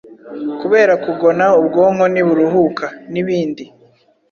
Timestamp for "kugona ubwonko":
1.05-2.03